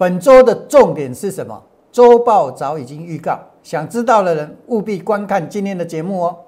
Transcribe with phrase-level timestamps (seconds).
[0.00, 1.62] 本周的重点是什么？
[1.92, 6.38] 周报早已经预告，想知道的人务必观看今天的节目哦。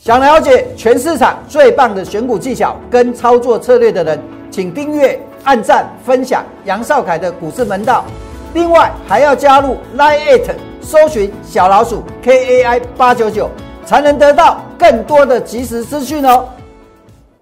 [0.00, 4.18] 想了解全市场最棒的选股技巧跟操作策略的人，
[4.50, 8.04] 请订阅、按赞、分享杨少凯的股市门道。
[8.52, 13.48] 另外还要加入 Line It，搜寻小老鼠 KAI 八九九，
[13.84, 16.48] 才能得到更多的即时资讯哦。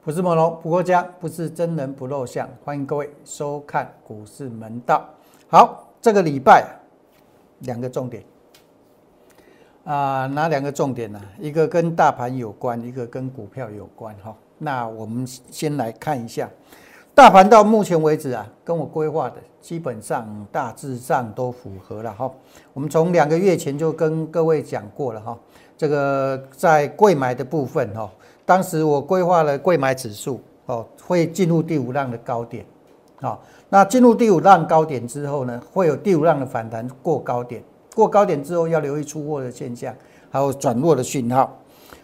[0.02, 5.02] 不是猛龙不过家，不是真人不露相，欢迎各位收看股市门道。
[5.48, 6.66] 好，这个礼拜
[7.60, 8.22] 两个重点。
[9.84, 11.18] 啊，哪两个重点呢？
[11.38, 14.36] 一个跟大盘有关，一个跟股票有关哈。
[14.58, 16.50] 那我们先来看一下，
[17.14, 22.28] 大盘到目前为止啊，跟我规划的基本上大致上都符合了哈。
[22.72, 25.38] 我们从两个月前就跟各位讲过了哈，
[25.78, 28.10] 这个在贵买的部分哈，
[28.44, 32.66] 当时我规划了贵买指数哦，会进入第五浪的高点，
[33.20, 37.62] 好，那进入第五浪高点之后呢，会有第五浪的反弹过高点。
[37.94, 39.94] 过高点之后要留意出货的现象，
[40.30, 41.56] 还有转弱的讯号。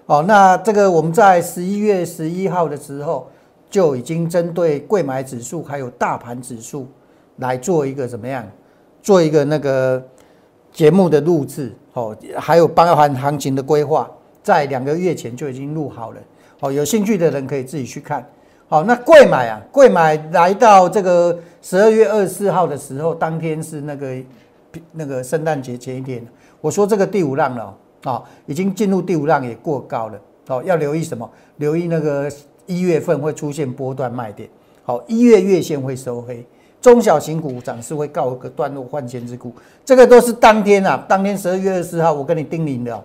[0.06, 3.28] 哦，那这个我们在十一月十一号的时候
[3.70, 6.88] 就已经针对贵买指数还有大盘指数
[7.36, 8.46] 来做一个怎么样？
[9.00, 10.02] 做一个那个
[10.72, 14.10] 节目的录制，哦，还有包含行情的规划，
[14.42, 16.20] 在两个月前就已经录好了。
[16.60, 18.28] 哦，有兴趣的人可以自己去看。
[18.68, 24.14] 好，那贵买啊，贵买来到这个十二月二十四号的时候，当天是那个。
[24.92, 26.24] 那个圣诞节前一天，
[26.60, 30.62] 我说这个第五浪了啊，已经进入第五浪，也过高了哦。
[30.64, 31.28] 要留意什么？
[31.56, 32.30] 留意那个
[32.70, 34.48] 一月份会出现波段卖点。
[34.84, 36.46] 好，一月月线会收黑，
[36.80, 39.52] 中小型股涨势会告一个段落，换钱之股。
[39.84, 43.04] 这个都是当天啊，当天十二月二十四号我跟你叮咛的。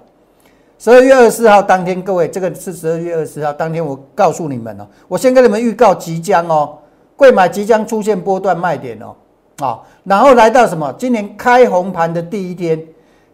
[0.77, 6.77] 十二月二十四号当天，各位，这个是十二月二十四号当天，我告诉你们哦，我先跟你们预告即将哦，
[7.15, 9.15] 贵买即将出现波段卖点哦。
[9.65, 10.93] 啊，然后来到什么？
[10.97, 12.81] 今年开红盘的第一天，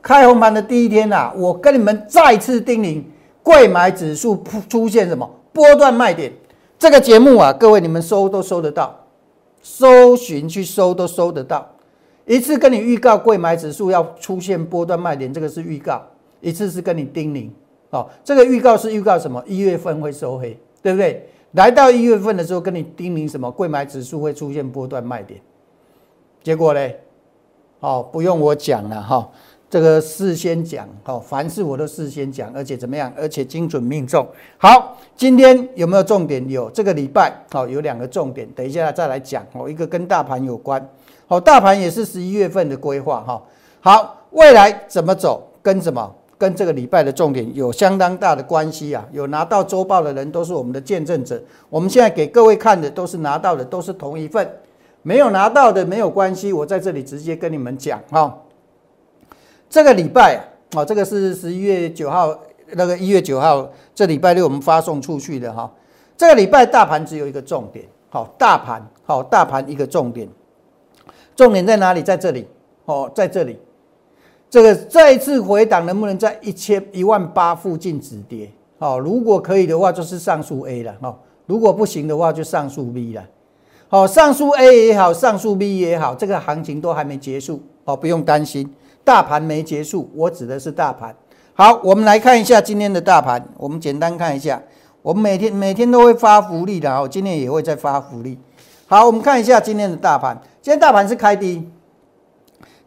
[0.04, 3.04] 开红盘的第一天呐，我跟你们再次叮咛，
[3.42, 6.32] 贵买指数出现什么波段卖点？
[6.80, 9.06] 这个节目啊，各位你们搜都搜得到，
[9.62, 11.68] 搜寻去搜都搜得到。
[12.26, 16.00] 一次跟你预告贵买指数要出现波段卖点，这个是预告；
[16.40, 17.50] 一次是跟你叮咛，
[17.90, 19.44] 哦，这个预告是预告什么？
[19.46, 21.28] 一月份会收黑，对不对？
[21.52, 23.52] 来到一月份的时候，跟你叮咛什么？
[23.52, 25.42] 贵买指数会出现波段卖点。
[26.42, 27.00] 结果嘞，
[27.82, 29.30] 哦，不用我讲了哈，
[29.72, 34.28] 这个事先讲，哦，凡事我都事先讲，而且怎么样，而且精准命中。
[34.58, 36.46] 好，今天有没有重点？
[36.50, 39.48] 有，这个礼拜，哦，有两个重点，等一下再来讲。
[39.54, 40.86] 哦，一个跟大盘有关，
[41.26, 43.42] 好，大盘也是十一月份的规划，哈。
[43.80, 49.08] 好，未来怎么走，跟什么，跟这个礼拜的重点有相当大的关系啊。
[49.14, 54.46] 有拿到周报的人都是我们的见证者，我们现在给各位看的都是拿到的，都是同一份。
[55.02, 58.38] 没有拿到的没有关系，我在这里直接跟你们讲哈。
[59.72, 60.36] 这个礼拜
[60.76, 62.38] 啊，这个是十一月九号，
[62.74, 63.66] 那个一月九号，
[63.96, 65.72] 这礼拜六我们发送出去的哈。
[66.18, 70.28] 这个礼拜大盘只有一个重点，好，大盘好，大盘一个重点，
[71.38, 72.04] 重点在哪里？
[72.04, 72.46] 在这里
[72.84, 73.58] 哦，在这里。
[74.50, 78.52] 这个再次回档能不能在一千一万八附近止跌？
[78.78, 81.16] 好，如果可以的话，就是上述 A 了哈；
[81.46, 83.24] 如果不行的话，就上述 B 了。
[83.88, 88.70] 好，上述 A 也好，上述 B 也好，这个行情都还没结束，哦，不用担心，
[89.04, 91.16] 大盘没结束，我指的是大盘。
[91.54, 94.62] 好，我们来看一下今天的大盘，我们简单看一下，
[95.02, 98.40] 我们每天每天都会发福利的哦，今天也会再发福利。
[98.88, 101.70] 好，我们看一下今天的大盘，今天大盘是开低，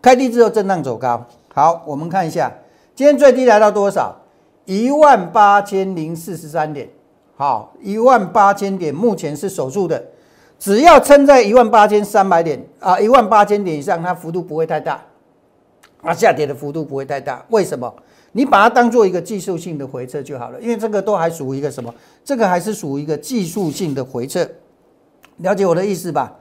[0.03, 1.25] 开低之后震荡走高。
[1.55, 2.53] 好，我们看一下，
[2.95, 4.17] 今天最低来到多少？
[4.65, 6.89] 一万八千零四十三点。
[7.37, 10.03] 好，一万八千点，目前是守住的。
[10.59, 15.03] 只要撑在一万八千三百点啊，一万八千点以上，它幅度不会太大，
[16.05, 17.45] 啊，下跌的幅度不会太大。
[17.49, 17.93] 为什么？
[18.33, 21.93] 你把它当做一个技术性的回撤就好了，因为这个都还属于一个什么？
[22.25, 24.49] 这个还是属于一个技术性的回撤。
[25.39, 26.33] 了解我的意思吧？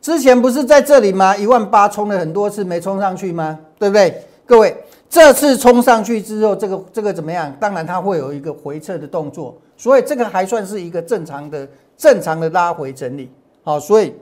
[0.00, 1.36] 之前不是在这里吗？
[1.36, 3.58] 一万八冲了很多次没冲上去吗？
[3.78, 4.24] 对不对？
[4.46, 4.76] 各位，
[5.08, 7.54] 这次冲上去之后，这个这个怎么样？
[7.60, 11.68] 当然它会有一个回撤的动作，所以这个还算是一个正常的。
[12.00, 13.30] 正常的拉回整理，
[13.62, 14.14] 好，所以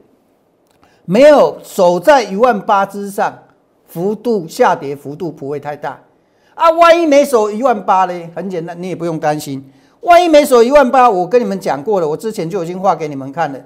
[1.05, 3.39] 没有守在一万八之上，
[3.89, 6.01] 幅度下跌幅度不会太大
[6.55, 6.71] 啊。
[6.71, 8.31] 万一没守一万八呢？
[8.37, 9.69] 很简单，你也不用担心。
[10.03, 13.59] 万一没守一万八，我跟你们讲过了，我之前就已经画给你们看了，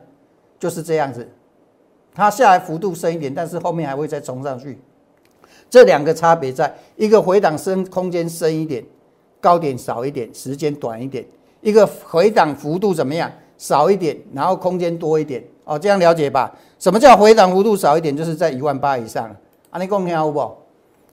[0.58, 1.28] 就是这样子，
[2.14, 4.78] 它下来幅度深一点，但是后面还会再冲上去。
[5.68, 8.82] 这两个差别在一个回档深空间深一点，
[9.40, 11.22] 高点少一点，时间短一点；
[11.60, 13.30] 一个回档幅度怎么样？
[13.58, 15.42] 少一点，然后空间多一点。
[15.64, 16.52] 哦，这样了解吧？
[16.78, 18.16] 什么叫回档幅度少一点？
[18.16, 19.34] 就是在一万八以上。
[19.72, 20.38] 啊，你讲听有不？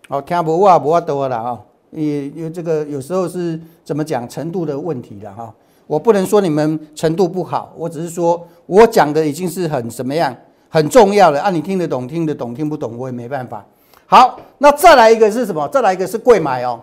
[0.10, 1.60] 哦，听不我不多了啊。
[1.92, 2.04] 因
[2.36, 5.54] 因为这个有时候是怎么讲程度的问题了哈。
[5.88, 10.36] 我不能说你们程度不好，我只是说我讲的已经是很什么样
[10.68, 11.50] 很重要了啊。
[11.50, 13.66] 你听得懂听得懂，听不懂我也没办法。
[14.06, 15.66] 好，那再来一个是什么？
[15.70, 16.82] 再来一个是贵买哦。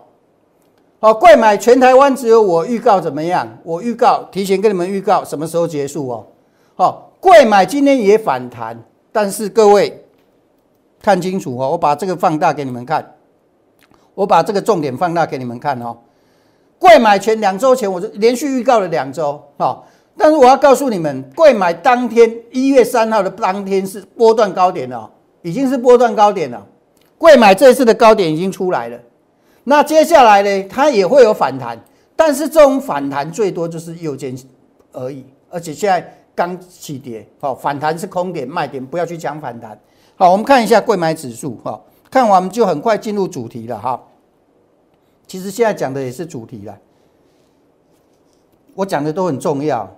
[0.99, 3.47] 好，贵买全台湾只有我预告怎么样？
[3.63, 6.25] 我预告提前跟你们预告什么时候结束哦。
[6.75, 8.83] 好，贵买今天也反弹，
[9.13, 10.06] 但是各位
[11.03, 13.15] 看清楚哦，我把这个放大给你们看，
[14.15, 15.97] 我把这个重点放大给你们看哦。
[16.79, 25.11] 贵买前两周前我就连续预告了两周，好，但是我要告诉你们，贵买当天一月三号的当天是波段高点了，
[25.43, 26.67] 已经是波段高点了。
[27.19, 28.99] 贵买这次的高点已经出来了，
[29.65, 31.83] 那接下来呢，它也会有反弹，
[32.15, 34.37] 但是这种反弹最多就是右肩
[34.93, 39.79] 而已，而且现在刚起跌，哦，反弹是空点卖点，不要去讲反弹。
[40.17, 41.79] 好，我们看一下贵买指数，哈，
[42.11, 44.03] 看完我们就很快进入主题了，哈。
[45.27, 46.79] 其实现在讲的也是主题了，
[48.75, 49.89] 我讲的都很重要。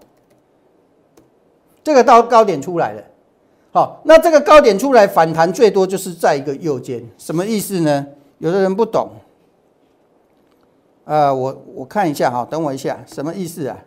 [1.84, 3.02] 这个到高点出来了。
[3.70, 8.06] 好，那这个高点出来反弹最多就是在一个右肩，什么意思呢？
[8.38, 9.10] 有的人不懂，
[11.04, 13.78] 呃，我我看一下哈，等我一下，什么意思啊？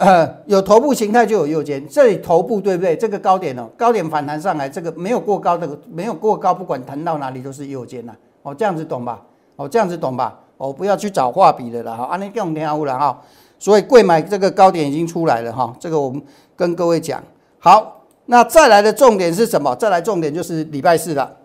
[0.00, 2.96] 呃，有头部形态就有右肩，这里头部对不对？
[2.96, 8.14] 这个高点哦，高点反弹上来，这个没有过高的，没有过高，不管弹到哪里都是右肩呐。
[8.40, 9.20] 哦，这样子懂吧？
[9.56, 10.40] 哦，这样子懂吧？
[10.56, 13.20] 哦，不要去找画笔的了哈，安利更天乌了哈。
[13.58, 16.22] 所以贵买这个高点已经出来了哈，这个我们
[16.56, 17.22] 跟各位讲。
[17.58, 19.76] 好，那再来的重点是什么？
[19.76, 21.36] 再来重点就是礼拜四了，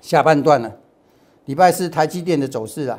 [0.00, 0.72] 下半段了。
[1.44, 2.98] 礼拜四台积电的走势了，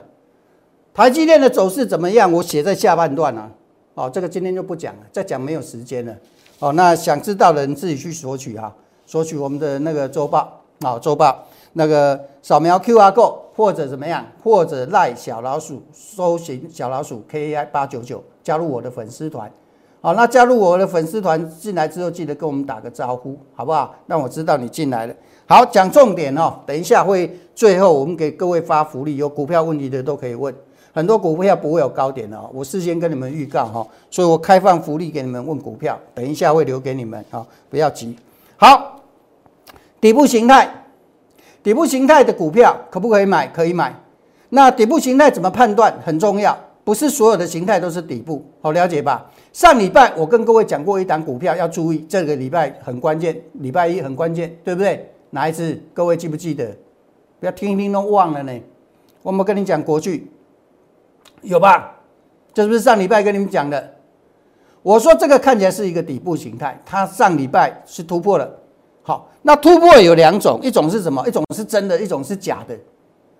[0.94, 2.31] 台积电的走势怎么样？
[2.31, 3.51] 我写在下半段了。
[3.97, 6.15] 哦，这个今天就不讲了，再讲没有时间了。
[6.59, 8.71] 哦，那想知道的人自己去索取哈，
[9.07, 19.51] 索取我们的那个周报啊，周报那个扫描 Q R code 或者怎么样，或者赖小老鼠搜寻小老鼠 K A I 八九九，加入我的粉丝团。
[19.99, 23.95] 好，那加入我的粉丝团进来之后，记得跟我们打个招呼，好不好？
[24.05, 25.15] 让我知道你进来了。
[25.47, 26.53] 好，讲重点哦。
[26.67, 30.53] 等一下会最后我们给各位发福利，有股票问题的都可以问。
[30.97, 35.95] 很多股票不会有高点哦，我事先跟你们预告哈，所以我开放福利给你们问股票。
[36.15, 38.17] 等一下会留给你们啊，不要急。
[38.55, 38.99] 好，
[40.01, 40.67] 底部形态，
[41.61, 43.45] 底部形态的股票可不可以买？
[43.49, 43.94] 可以买。
[44.49, 45.94] 那底部形态怎么判断？
[46.03, 49.29] 很重要，不是所有的形态都是底部，好了解吧？
[49.53, 55.07] 上礼拜我跟各位讲过一档股票要注意，这个礼拜很关键，礼拜一很关键，对不对？
[55.29, 55.79] 哪一次？
[55.94, 56.75] 各位记不记得？
[57.39, 58.51] 不要听一听都忘了呢。
[59.21, 60.31] 我们跟你讲国剧，
[61.41, 61.95] 有吧？
[62.53, 63.95] 这是不是上礼拜跟你们讲的？
[64.81, 68.50] 我说这个看起来是一个底部形态，它上礼拜是突破了。
[69.03, 71.24] 好，那突破有两种，一种是什么？
[71.27, 72.77] 一种是真的，一种是假的。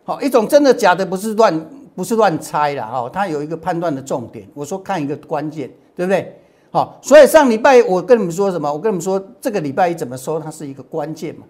[0.04, 4.48] 好，一种真的假的不是乱不是乱猜的哈，它有一个判断的重点。
[4.54, 5.70] 我说看一个关键。
[5.98, 6.40] 对不对？
[6.70, 8.72] 好，所以上礼拜我跟你们说什么？
[8.72, 11.42] 我跟你们说，这个礼拜一怎么收，它是一个关键嘛。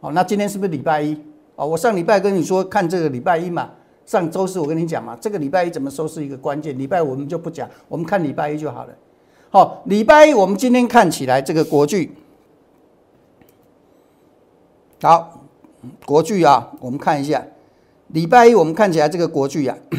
[0.00, 1.20] 好，那今天是不是礼拜一？
[1.56, 3.70] 哦，我上礼拜跟你说看这个礼拜一嘛。
[4.08, 6.76] 上周四我跟你讲嘛，这个礼拜一怎么收是一个关键。
[6.78, 8.94] 礼拜五我们就不讲，我们看礼拜一就好了。
[9.50, 12.16] 好，礼拜一我们今天看起来这个国剧，
[15.02, 15.42] 好，
[16.06, 17.44] 国剧啊，我们看一下，
[18.06, 19.76] 礼拜一我们看起来这个国剧呀。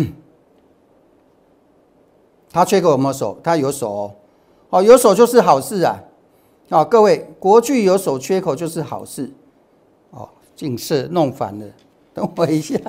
[2.52, 3.40] 它缺口有没有手？
[3.44, 4.16] 它有手哦，
[4.72, 6.02] 哦，有手就是好事啊！
[6.72, 9.32] 好，各位，国巨有手缺口就是好事
[10.10, 10.28] 哦。
[10.56, 11.66] 近色弄反了，
[12.12, 12.80] 等我一下，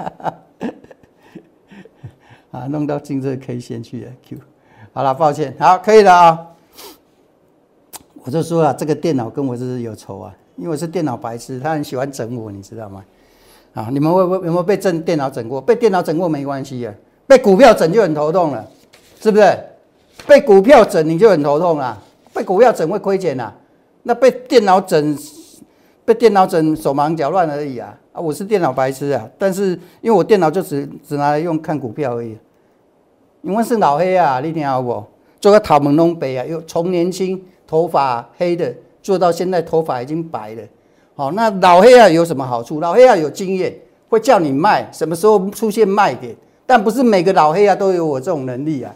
[2.50, 4.38] 啊，弄到金色 K 线去了 Q。
[4.92, 6.46] 好了，抱歉，好，可以了啊。
[8.24, 13.04] 我就说啊，这个电脑跟我是有仇啊，因为我是电脑白痴，他很喜欢整我，你知道吗？
[13.74, 15.60] 啊，你们会不会有没有被整电脑整过？
[15.60, 16.92] 被电脑整过没关系啊，
[17.26, 18.68] 被股票整就很头痛了。
[19.20, 19.58] 是不是
[20.26, 22.02] 被股票整你就很头痛啊？
[22.34, 23.54] 被股票整会亏钱啊？
[24.02, 25.16] 那被电脑整，
[26.04, 27.96] 被电脑整手忙脚乱而已啊！
[28.20, 29.28] 我是电脑白痴啊！
[29.38, 32.36] 但是因为我电脑就只只拿来用看股票而已。
[33.42, 35.02] 因为是老黑啊，你听好不？
[35.40, 38.72] 做个桃门弄白啊，又从年轻头发黑的
[39.02, 40.62] 做到现在头发已经白了。
[41.16, 42.80] 好，那老黑啊有什么好处？
[42.80, 43.74] 老黑啊有经验，
[44.08, 46.36] 会叫你卖，什么时候出现卖点？
[46.66, 48.94] 但不是每个老黑啊都有我这种能力啊。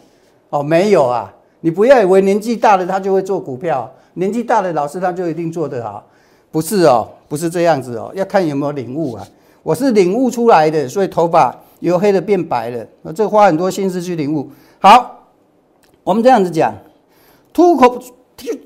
[0.49, 1.33] 哦，没有啊！
[1.61, 6.05] 你不要以为年纪大了他就会做股票，年纪大的老师他就一定做得好，
[6.51, 9.27] 不是哦，不是这样子哦，要看有没有领悟啊。
[9.63, 14.47] 我是领悟出来的，所以头发由黑的变白了，那这花很多心思去领悟。
[14.79, 15.27] 好，
[16.03, 16.71] 我们这样子讲，
[17.51, 17.99] 突口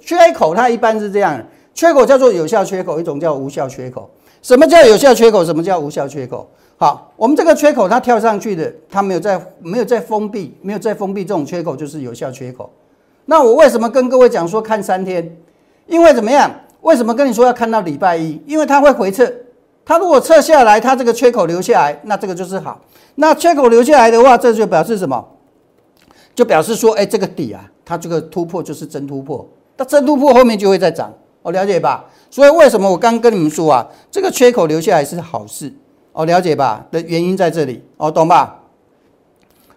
[0.02, 1.42] 缺口它一般是这样，
[1.74, 4.10] 缺口叫做有效缺口，一种叫无效缺口。
[4.42, 5.46] 什么叫有效缺口？
[5.46, 6.50] 什么叫无效缺口？
[6.76, 12.70] 好，我们这个缺口它跳上去的，它没有在没有在封闭，没有在封闭，这种缺口就是有效缺口。
[13.26, 15.38] 那我为什么跟各位讲说看三天？
[15.88, 16.52] 因为怎么样？
[16.82, 18.42] 为什么跟你说要看到礼拜一？
[18.46, 19.30] 因为它会回撤，
[19.84, 22.80] 它如果撤下来，它这个缺口留下来，那这个就是好。
[23.16, 25.28] 那缺口留下来的话，这就表示什么？
[26.34, 29.46] 就表示说，哎，这个底啊，它这个突破就是真突破。
[29.76, 32.06] 那真突破后面就会再涨，哦，了解吧？
[32.30, 35.74] 所以为什么我刚跟你们说啊，这个缺口留下来是好事，
[36.14, 36.86] 哦，了解吧？
[36.92, 38.60] 的原因在这里，哦，懂吧？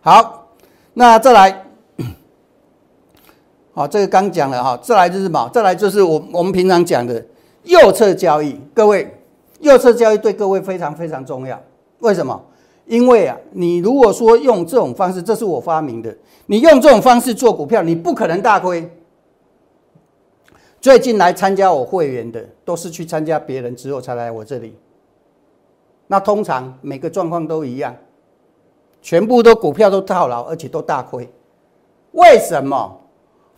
[0.01, 0.49] 好，
[0.95, 1.62] 那再来。
[3.75, 5.50] 好，这个刚讲了哈，再来就是什么？
[5.52, 7.25] 再来就是我我们平常讲的
[7.64, 8.61] 右侧交易。
[8.75, 9.11] 各位，
[9.61, 11.59] 右侧交易对各位非常非常重要。
[12.00, 12.38] 为什么？
[12.85, 16.14] 因为啊，你如果说用这种方式，这是我发明的，
[16.47, 18.91] 你用这种方式做股票，你不可能大亏。
[20.79, 24.76] 最近来参加我会员的，都是去参加别人之后才来我这里。
[26.09, 27.97] 那通常每个状况都一样，
[29.00, 31.26] 全部都股票都套牢，而且都大亏。
[32.11, 32.99] 为什么？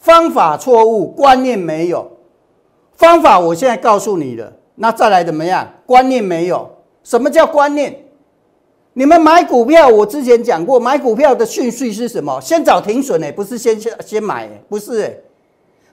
[0.04, 2.06] 方法错误，观念没有。
[2.92, 5.66] 方法我现在告诉你了，那再来怎么样？
[5.87, 6.70] 观念没有。
[7.02, 8.04] 什么叫观念？
[8.92, 12.38] 你们买股票，我之前讲过，买股票的顺序是什么？
[12.42, 15.25] 先找停损，呢，不是先先先买，不是，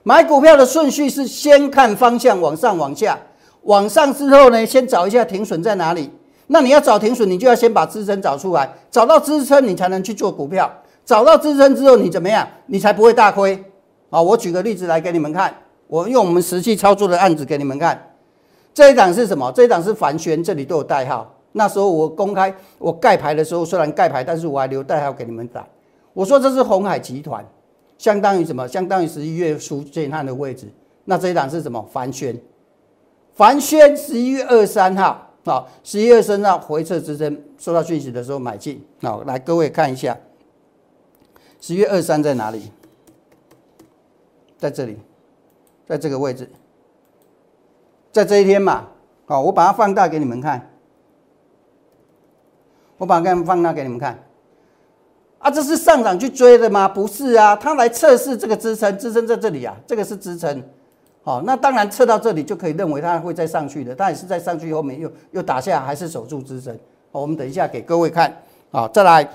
[0.02, 3.18] 买股票的顺序是先看方向，往上往下，
[3.62, 6.10] 往上之后呢，先找一下停损在哪里。
[6.48, 10.70] 那你要找停损，你就要先把支撑找出来，找到支撑，你才能去做股票。
[11.02, 12.46] 找到支撑之后，你怎么样？
[12.66, 13.64] 你才不会大亏。
[14.12, 15.54] 啊，我举个例子来给你们看，
[15.86, 18.10] 我用我们实际操作的案子给你们看。
[18.74, 19.50] 这一档是什么？
[19.52, 21.34] 这一档是凡轩，这里都有代号。
[21.52, 25.66] 那时候我公开我盖牌的时候，虽然盖牌，但是我还留代号给你们打。
[26.12, 27.42] 我说这是红海集团，
[27.96, 28.68] 相当于什么？
[28.68, 30.68] 相当于十一月初建汉的位置。
[31.06, 31.82] 那这一档是什么？
[31.90, 32.38] 凡轩，
[33.32, 38.84] 凡轩十一月二三号，啊，十一月二三号回撤支撑，收到讯息的时候买进。
[39.00, 40.18] 好，来各位看一下，
[41.62, 42.70] 十月二三在哪里？
[44.62, 44.96] 在这里，
[45.88, 46.48] 在这个位置，
[48.12, 48.86] 在这一天嘛，
[49.26, 50.70] 好，我把它放大给你们看，
[52.96, 54.22] 我把它放大给你们看，
[55.40, 56.86] 啊，这是上涨去追的吗？
[56.86, 60.62] 不是啊，它来测试这个支撑，支撑在这里啊，这个是支撑，
[61.24, 66.72] 好，那当然测到这里就可以认为它会再上去的，它也是在上去后面又又打下，还是守住支撑，
[67.10, 68.40] 好，我们等一下给各位看，
[68.70, 69.28] 好，再来，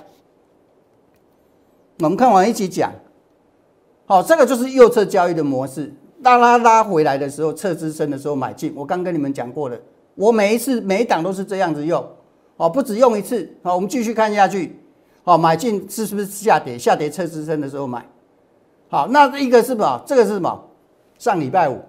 [2.00, 2.93] 我们看完一起讲。
[4.10, 5.94] 好，这个就是右侧交易的模式。
[6.24, 8.74] 当它拉回来的时候，测支撑的时候买进。
[8.74, 9.78] 我刚跟你们讲过了，
[10.16, 12.04] 我每一次每一档都是这样子用。
[12.56, 13.48] 哦，不止用一次。
[13.62, 14.80] 好，我们继续看下去。
[15.26, 16.78] 好，买进是是不是下跌？
[16.78, 18.06] 下跌测支撑的时候买。
[18.88, 20.02] 好，那一个是什么？
[20.06, 20.64] 这个是什么？
[21.20, 21.82] 上礼拜五，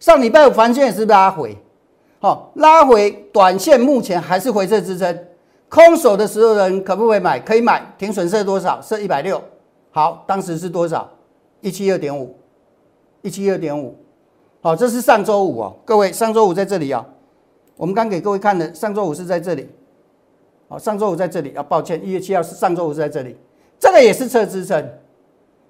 [0.00, 1.56] 上礼拜五凡线是不是拉回？
[2.18, 5.16] 好，拉回短线目前还是回撤支撑。
[5.68, 7.38] 空手的时候人可不可以买？
[7.38, 7.94] 可以买。
[7.96, 8.82] 停损设多少？
[8.82, 9.40] 设一百六。
[9.92, 11.08] 好，当时是多少？
[11.60, 12.34] 一七二点五，
[13.20, 13.94] 一七二点五。
[14.60, 17.06] 好，这是上周五哦，各位，上周五在这里啊。
[17.76, 19.68] 我们刚给各位看的，上周五是在这里。
[20.68, 23.36] 好，上周五在这里啊，抱歉，一月七号是上周五是在这里。
[23.78, 24.88] 这个也是测支撑。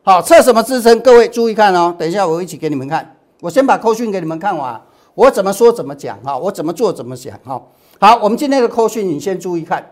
[0.02, 1.00] 好，测什么支撑？
[1.00, 3.16] 各位注意看哦，等一下我一起给你们看。
[3.40, 4.80] 我先把扣讯给你们看完，
[5.14, 7.60] 我怎么说怎么讲哈，我怎么做怎么想哈。
[7.98, 9.84] 好，我们今天的扣讯你先注意看。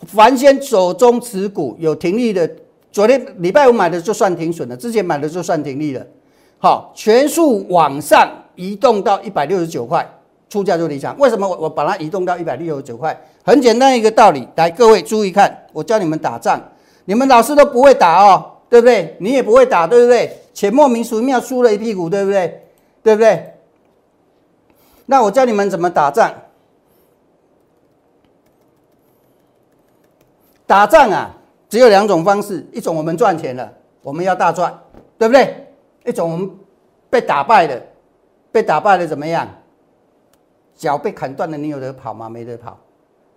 [0.00, 2.50] 凡先手中持股有停利的。
[2.92, 6.06] 昨天礼拜五买的就算停损了，之前买的就算停利了。
[6.58, 10.06] 好，全数往上移动到一百六十九块，
[10.48, 11.18] 出价就离场。
[11.18, 13.18] 为什么我我把它移动到一百六十九块？
[13.42, 16.60] 很简单一个道理，来各位注意看，我教你们打仗，
[17.06, 19.16] 你们老师都不会打哦，对不对？
[19.18, 20.38] 你也不会打，对不对？
[20.52, 22.62] 且莫名其妙输了一屁股，对不对？
[23.02, 23.54] 对不对？
[25.06, 26.30] 那我教你们怎么打仗。
[30.64, 31.34] 打仗啊！
[31.72, 34.78] 只有两种方式，一种我们赚钱了，我们要大赚，
[35.16, 35.72] 对不对？
[36.04, 36.50] 一种我们
[37.08, 37.82] 被打败了，
[38.52, 39.48] 被打败了怎么样？
[40.74, 42.28] 脚被砍断了，你有得跑吗？
[42.28, 42.78] 没得跑，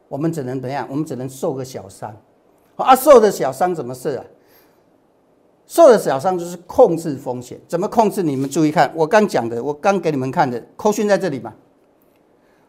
[0.09, 0.85] 我们只能怎样？
[0.91, 2.13] 我们只能受个小伤。
[2.75, 4.25] 啊，受的小伤怎么受啊？
[5.65, 8.21] 受的小伤就是控制风险，怎么控制？
[8.21, 11.53] 你们注意看，我刚讲的，我刚给你们看的，扣讯在这里嘛。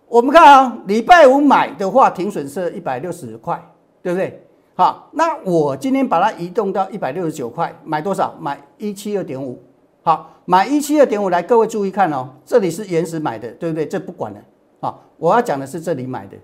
[0.06, 3.60] 我们看啊，礼拜五买的话，停损是一百六十块，
[4.00, 4.45] 对不对？
[4.78, 8.34] 好，那我今天把它移动到一百六十九块，买多少？
[8.38, 9.58] 买一七二点五。
[10.02, 13.88] 好，买一七二点五来，各位注意看哦，这里是原始买的，对不对？
[13.88, 14.38] 这不管了。
[14.80, 16.36] 好，我要讲的是这里买的，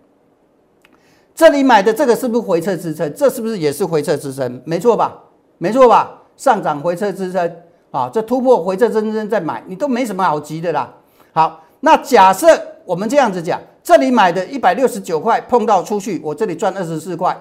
[1.34, 3.12] 这里买的这个是不是回撤支撑？
[3.12, 4.62] 这是不是也是回撤支撑？
[4.64, 5.18] 没错吧？
[5.58, 6.22] 没错吧？
[6.38, 7.56] 上涨回撤支撑，
[7.90, 10.90] 啊，这突破回撤支撑再买，你都没什么好急的啦。
[11.34, 12.46] 好，那假设
[12.86, 17.38] 我们这样子讲，这里买的一百六十九块碰到出去，我这里赚二十四块。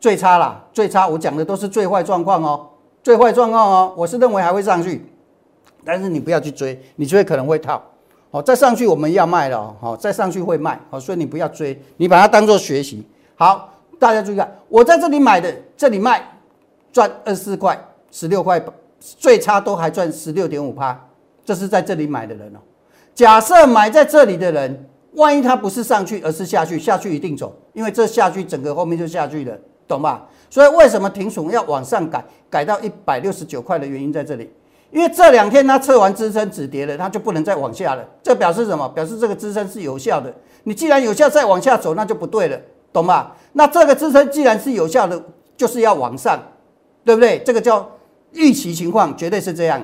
[0.00, 2.66] 最差啦，最差，我讲的都是最坏状况哦，
[3.02, 5.06] 最坏状况哦，我是认为还会上去，
[5.84, 7.82] 但是你不要去追，你追可能会套，
[8.30, 13.06] 好，再上去我们要卖了，好，再上去会卖，好，所以你不要追，你把它当做学习。
[13.36, 16.26] 好，大家注意看，我在这里买的，这里卖，
[16.90, 17.78] 赚二十四块，
[18.10, 18.62] 十六块，
[18.98, 20.98] 最差都还赚十六点五趴，
[21.44, 22.58] 这是在这里买的人哦。
[23.14, 29.58] 假设买在这里的人，万一他不是上去，而是下去，下去一定走，因为这下去整个后面就下去了。
[29.90, 30.24] 懂吧？
[30.48, 34.48] 所以为什么停损要往上改，改到一百六十九块的原因在这里，
[34.92, 38.08] 因为这两天它测完支撑止跌了，它就不能再往下了。
[38.22, 38.88] 这表示什么？
[38.90, 40.32] 表示这个支撑是有效的。
[40.62, 42.60] 你既然有效，再往下走那就不对了，
[42.92, 43.36] 懂吧？
[43.54, 45.20] 那这个支撑既然是有效的，
[45.56, 46.38] 就是要往上，
[47.04, 47.40] 对不对？
[47.40, 47.90] 这个叫
[48.32, 49.82] 预期情况，绝对是这样。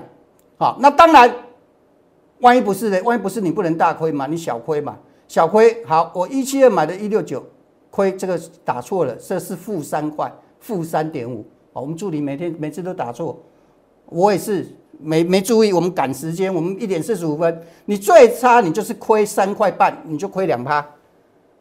[0.57, 1.35] 好，那当然，
[2.41, 3.01] 万一不是呢？
[3.05, 4.27] 万一不是你不能大亏嘛？
[4.27, 4.97] 你小亏嘛？
[5.27, 7.45] 小亏好，我一七二买的一六九。
[7.97, 11.43] 亏这个打错了，这是负三块，负三点五。
[11.73, 13.39] 好，我们助理每天每次都打错，
[14.11, 14.67] 我也是
[15.01, 15.73] 没没注意。
[15.73, 20.87] 我们赶时间，我们一点四十五分，你最差你就是亏三块半，你就亏两趴，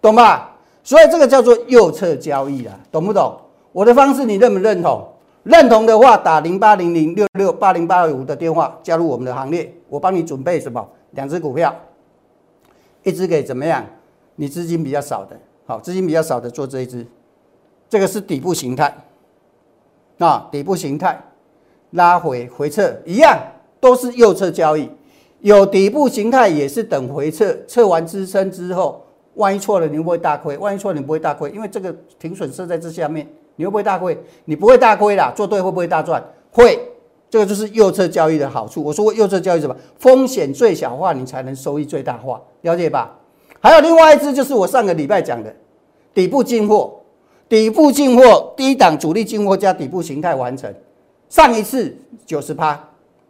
[0.02, 0.58] 懂吧？
[0.84, 3.40] 所以这个叫做右侧交易啊，懂不懂？
[3.72, 5.08] 我的方式你认不认同？
[5.44, 10.86] 认同的话，打零八零零六六八零八五的电话加入我们的行列，我帮你准备什么？
[11.12, 11.74] 两只股票，
[13.04, 13.86] 一只给怎么样？
[14.36, 15.40] 你资金比较少的。
[15.66, 17.06] 好，资金比较少的做这一支，
[17.90, 18.96] 这个是底部形态，
[20.20, 21.20] 啊，底部形态
[21.92, 23.36] 拉回回撤一样，
[23.80, 24.88] 都是右侧交易，
[25.40, 30.56] 有底部形态也是等回撤，测完支撑之后，万一错了你会不会大亏？
[30.60, 34.16] 万一错了你不会大亏，因为这个停损设在这下面，你会不会大亏？
[34.46, 36.24] 你不会大亏啦，做对会不会大赚？
[36.52, 36.80] 会，
[37.28, 38.84] 这个就是右侧交易的好处。
[38.84, 39.76] 我说过右侧交易什么？
[39.98, 43.18] 风险最小化，你才能收益最大化，了解吧？
[43.66, 45.52] 还有另外一只，就是我上个礼拜讲的
[46.14, 47.02] 底部进货，
[47.50, 50.72] 底部进货低档主力进货加底部形态完成。
[51.30, 51.98] 上一次
[52.28, 52.80] 九十趴，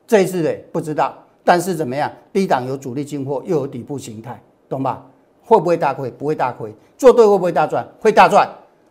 [0.06, 2.12] 这一次呢不知道，但是怎么样？
[2.34, 5.06] 低档有主力进货，又有底部形态，懂吧？
[5.42, 6.12] 会不会大亏？
[6.12, 6.76] 不会大亏。
[6.98, 7.88] 做对会不会大赚？
[8.02, 8.46] 会大赚。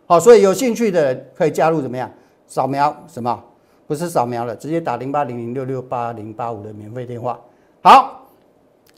[0.07, 2.11] 好，所以有兴趣的人可以加入怎么样？
[2.47, 3.39] 扫描什么？
[3.85, 7.39] 不是扫描了，直接打零八零零六六八零八五的免费电话。
[7.83, 8.25] 好，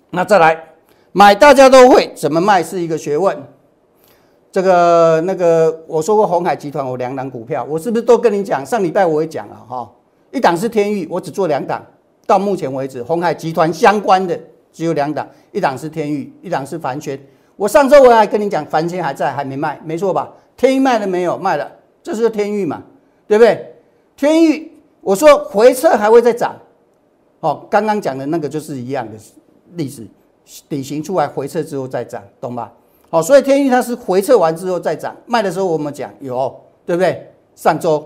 [0.09, 0.76] 那再来。
[1.11, 3.35] 买大家都会，怎么卖是一个学问。
[4.51, 8.65] 这个那个我说过，红海集团我两档股票，我是不是都跟你讲？
[8.65, 9.91] 上礼拜我也讲了哈，
[10.31, 11.85] 一档是天域，我只做两档。
[12.25, 14.37] 到目前为止，红海集团相关的
[14.71, 17.19] 只有两档，一档是天域，一档是凡轩。
[17.55, 20.31] 我上周我还跟你讲，凡轩还在，还没卖，没错吧？
[20.55, 21.37] 天域卖了没有？
[21.37, 21.71] 卖了，
[22.03, 22.83] 这是天域嘛，
[23.27, 23.75] 对不对？
[24.15, 26.55] 天域，我说回撤还会再涨。
[27.39, 29.13] 哦，刚刚讲的那个就是一样的
[29.75, 30.05] 历史。
[30.69, 32.71] 底型出来回撤之后再涨，懂吧？
[33.09, 36.53] 好，所以天域它是回撤完之后再涨，卖的时候我们讲有，
[36.85, 37.31] 对不对？
[37.55, 38.05] 上周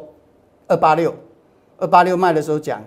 [0.67, 1.13] 二八六，
[1.77, 2.81] 二八六卖的时候讲，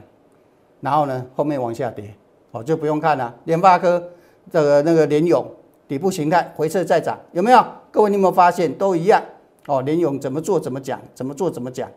[0.80, 2.14] 然后呢后面往下跌，
[2.52, 3.34] 哦就不用看了。
[3.44, 4.02] 联发科
[4.50, 5.44] 这个那个联勇
[5.88, 7.64] 底部形态回撤再涨，有没有？
[7.90, 9.22] 各位你有没有发现都一样？
[9.66, 11.88] 哦，联勇怎么做怎么讲，怎么做怎么讲，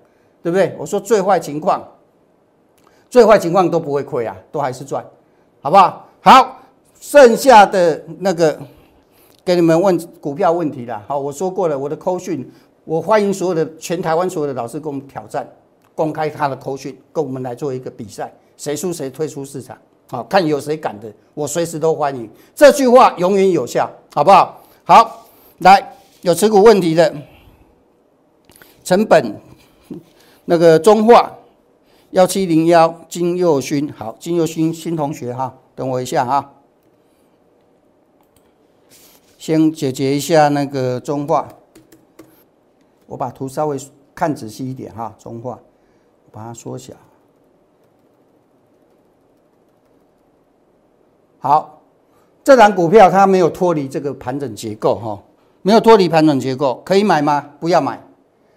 [0.41, 0.75] 对不对？
[0.79, 1.81] 我说最坏情况，
[3.09, 5.05] 最坏情况都不会亏啊，都还是赚，
[5.61, 6.07] 好不好？
[6.21, 6.53] 好。
[7.09, 8.59] 剩下的那个
[9.45, 12.45] 给你们问股票问题了，好，我说过了，我的扣讯，
[12.83, 15.49] 我欢迎所有的全台湾所有的老师跟我们挑战，
[15.95, 19.77] 公开他的扣讯，跟我们来做一个比赛，谁输谁退出市场，
[20.09, 24.61] 好看有谁敢的，我随时都欢迎，这句话永远有效，好不好？
[24.83, 25.27] 好，
[25.59, 27.15] 来有持股问题的，
[28.83, 29.33] 成本
[30.43, 31.33] 那个中化
[32.11, 36.51] 幺七零幺金佑勋，好，金佑勋新同学哈，等我一下哈。
[39.47, 41.47] 先解决一下那个中化，
[43.05, 43.79] 我把图稍微
[44.13, 45.57] 看仔细一点哈，中化，
[46.33, 46.93] 把它缩小。
[51.39, 51.81] 好，
[52.43, 55.23] 这档股票它没有脱离这个盘整结构哈，
[55.61, 57.51] 没有脱离盘整结构，可以买吗？
[57.57, 58.05] 不要买。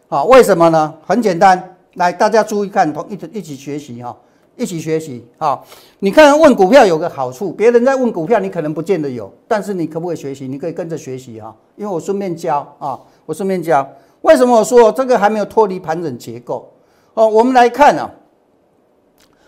[0.08, 0.92] 好，为什么呢？
[1.06, 4.16] 很简单，来大家注意看，同一一起学习哈。
[4.60, 5.58] 一起学习啊！
[6.00, 10.46] 你看问股票有个好处，别人在问股票，你可能不见得有，但是你可不可以学习？
[10.46, 11.56] 你可以跟着学习啊！
[11.76, 13.88] 因为我顺便教啊，我顺便教。
[14.20, 16.70] 为什么我说这个还没有脱离盘整结构？
[17.14, 18.10] 哦，我们来看啊，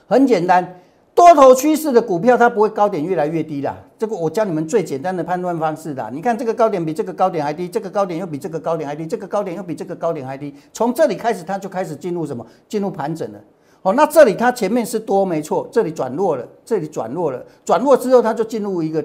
[0.06, 0.80] 很简单，
[1.14, 3.70] 多头趋势的股票它不会高点越来越低的。
[3.98, 6.10] 这个我教你们最简单的判断方式的。
[6.10, 10.54] 你看这个高点比这个高点还低，这个高点又比这个高点还低，这个高点又比这个高点还低。
[10.72, 12.46] 从这里开始，它就开始进入什么？
[12.66, 13.38] 进入盘整了。
[13.82, 19.04] 哦，那这里它前面是多没错，这里转弱了，这里转弱了，转弱之后它就进入一个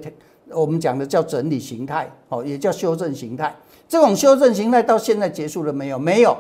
[0.51, 3.55] 我们讲的叫整理形态，哦，也叫修正形态。
[3.87, 5.97] 这种修正形态到现在结束了没有？
[5.97, 6.37] 没有。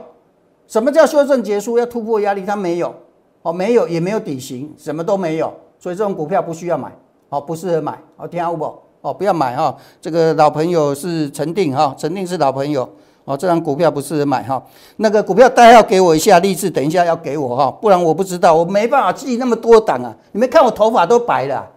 [0.67, 1.77] 什么叫修正结束？
[1.77, 2.93] 要突破压力，它没有。
[3.41, 5.51] 哦，没有，也没有底型，什么都没有。
[5.79, 6.95] 所以这种股票不需要买，
[7.29, 7.97] 哦，不适合买。
[8.17, 8.65] 哦，听好不？
[9.01, 9.75] 哦，不要买哈。
[10.01, 12.87] 这个老朋友是陈定哈，陈定是老朋友。
[13.27, 14.63] 哦，这张股票不适合买哈。
[14.95, 20.15] 那个股票代号给我一下，励志等一下要给我哈，不然我不知道，我没办法记那么多档啊。
[20.31, 21.69] 你们看我头发都白了，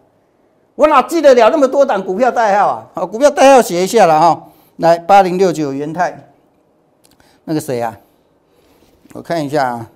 [0.77, 2.87] 我哪记得了那么多档股票代号啊？
[2.95, 4.47] 好，股票代号写一下了哈。
[4.77, 6.31] 来，八零六九元泰，
[7.43, 7.99] 那个谁啊？
[9.13, 9.91] 我看一下啊，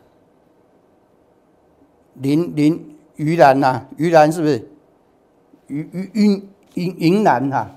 [2.14, 4.68] 林林于兰呐，于兰是不是？
[5.68, 7.70] 于于云云云兰哈。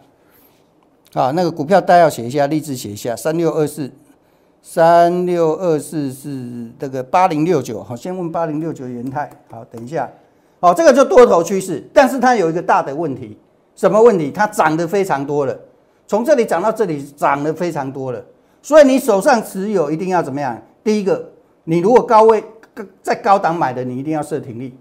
[1.13, 3.89] 啊，那个股票代号写一下，立志写一下，三六二四，
[4.61, 7.81] 三六二四是这个八零六九。
[7.81, 9.29] 好，先问八零六九元泰。
[9.49, 10.09] 好，等一下。
[10.59, 13.37] 好，这个就多头趋势，但是它有一个大的问题，
[13.75, 14.29] 什么问题？
[14.31, 15.57] 它涨得非常多了，
[16.05, 18.23] 从这里涨到这里涨得非常多了，
[18.61, 20.61] 所以你手上持有一定要怎么样？
[20.83, 21.29] 第一个，
[21.63, 22.43] 你如果高位
[23.01, 24.75] 在高档买的，你一定要设停利。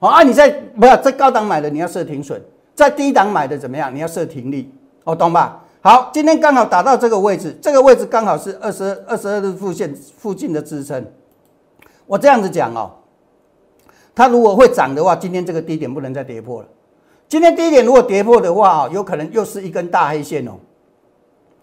[0.00, 2.36] 好啊，你在不要在高档买的，你要设停损；
[2.74, 3.94] 在低档买的怎么样？
[3.94, 4.72] 你要设停利。
[5.06, 5.62] 哦，懂吧？
[5.80, 11.06] 好，今天刚好打到这个位置，这个位置刚好是二十二十二日附线附近的支撑。
[12.06, 12.90] 我这样子讲哦，
[14.12, 16.68] 它如果会涨的话，今天这个低点不能再跌破了。
[17.28, 20.52] 今天低点如果跌破的话哦，有可能又是一根大黑线哦。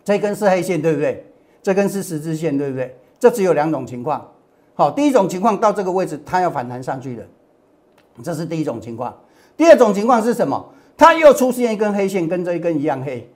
[0.06, 1.26] 这根是黑线，对不对？
[1.62, 2.98] 这根是十字线，对不对？
[3.20, 4.26] 这只有两种情况。
[4.74, 7.28] 好，第一种情况到这个位置，它要反弹上去的，
[8.24, 9.14] 这是第一种情况。
[9.58, 10.66] 第二种情况是什么？
[10.98, 13.30] 它又出现一根黑线，跟这一根一样黑，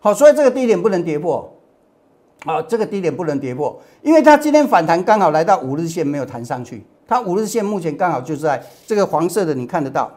[0.00, 1.50] 好，所以这个低点不能跌破，
[2.44, 10.10] 好，这个低点不能跌破，因为它今天反弹刚好来到五日线没有弹上去，它五日线目前刚好就在这个黄色的，你看得到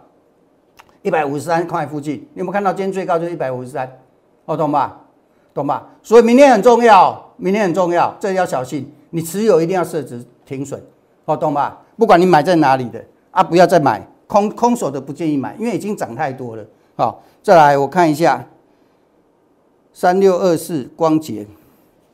[1.04, 3.90] 一百五十三块附近，你有没有看到今天最高就一百五十三？
[4.46, 5.00] 哦，懂吧？
[5.54, 5.88] 懂吧？
[6.02, 10.82] 所以明天很重要，明天很重要，这要小心，你持有一定要设置停损，
[11.26, 11.80] 哦，懂吧？
[11.96, 16.66] 不管你买在哪里的啊，不要再买空空手的，不建议买，因为已经涨太多了。
[16.98, 18.44] 好，再来我看一下
[19.94, 21.46] 三六二四光节，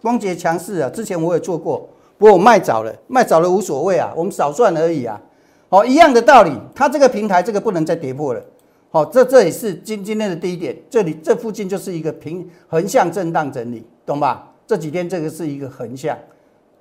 [0.02, 0.90] 光节强势啊！
[0.90, 5.22] 之前我也做过，不过我卖早了，卖早了无所谓啊，我们少赚而已啊。
[5.70, 8.44] 好，一样的道理，它这个平台这个不能再跌破了。
[8.92, 14.52] 好，这这也是今今天的低点，这里这附近就是一个平横向震荡整理，懂吧？
[14.68, 16.18] 这几天这个是一个横向，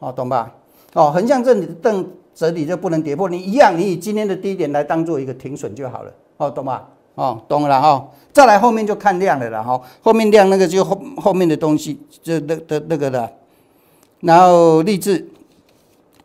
[0.00, 0.52] 好，懂吧？
[0.94, 6.88] 哦，横向震整整理就不能跌破，你一样，你以今天的低点来当做一个停损就好了，哦，懂吧？
[7.14, 13.30] 哦，懂了哈，再来后面就看量的了哈，后面量那个就后后面的东西就那的那个的，
[14.20, 15.28] 然后励志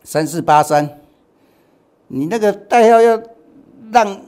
[0.02, 0.88] 三四八三，
[2.06, 3.20] 你那个代号要
[3.92, 4.18] 让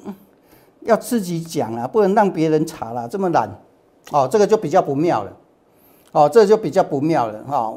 [0.82, 3.50] 要自己讲啊，不能让别人查了，这么懒，
[4.10, 5.32] 哦，这个就比较不妙了，
[6.12, 7.74] 哦，这就比较不妙了哈，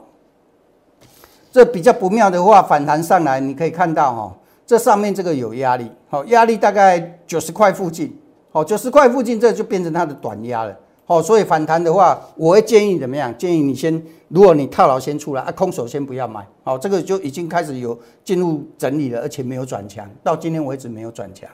[1.54, 4.36] 这比较不妙的话，反弹上来你可以看到哈，
[4.68, 8.20] 这上面这个有压力，好，压力大概九十块附近。
[8.54, 10.78] 好，九十块附近，这就变成它的短压了。
[11.06, 13.36] 好，所以反弹的话，我会建议怎么样？
[13.36, 13.92] 建议你先，
[14.28, 16.48] 如果你套牢先出来，啊，空手先不要买。
[16.64, 21.50] 好，这个就已经开始有进入整理了，而且没有转强，到今天为止没有转强。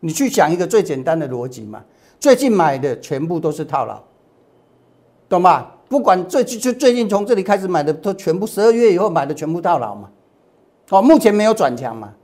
[0.00, 1.84] 你去想一个最简单的逻辑嘛，
[2.18, 4.02] 最近买的全部都是套牢，
[5.28, 5.76] 懂吧？
[5.90, 10.08] 不管最就最近从这里开始买的，都全部十二月以后买的全部套牢嘛。
[10.88, 12.14] 好，目前没有转强嘛。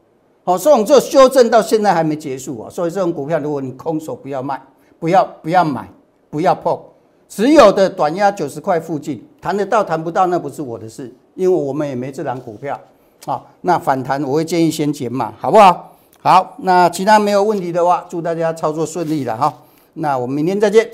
[0.47, 4.63] 好，这种这修正到现在还没结束啊，所以这种股票如果你空手不要卖，
[5.01, 5.89] 不要不要买，
[6.31, 6.79] 不要碰，
[7.29, 12.81] 持有的短压九十块附近，谈得到谈不到那不是我的事，因为我们也没这档股票。
[13.27, 15.97] 好，那反弹我会建议先减码，好不好？
[16.23, 19.53] 好，那其他没有问题的话，祝大家操作顺利了哈。
[19.95, 20.89] 那我们明天再见。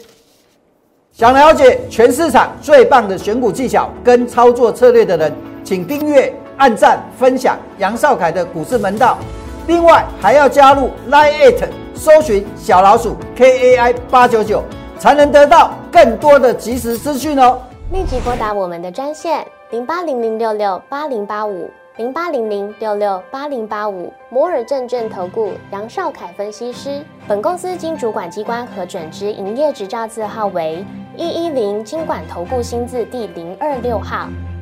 [1.13, 5.31] 想了解全市场最棒的选股技巧跟操作策略的人，
[5.63, 9.19] 请订阅、按赞、分享杨少凯的股市门道。
[9.67, 14.63] 另外还要加入 Line It，搜寻小老鼠 KAI 八九九，
[14.99, 17.59] 才能得到更多的即时资讯哦。
[17.93, 27.05] 立即拨打我们的专线零八零零六六八零八五零八零零六六八零八五摩尔证券投顾杨少凯分析师。
[27.29, 30.85] 本公司经主管机关核准之营业执照字号为
[31.17, 34.27] 一一零金管投顾新字第零二六号。